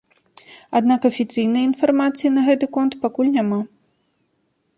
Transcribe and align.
Аднак 0.79 1.01
афіцыйнай 1.09 1.63
інфармацыі 1.69 2.33
на 2.39 2.47
гэты 2.49 2.65
конт 2.79 2.93
пакуль 3.05 3.31
няма. 3.37 3.61